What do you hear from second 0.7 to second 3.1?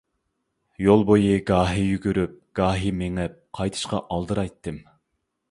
يول بويى گاھى يۈگۈرۈپ، گاھى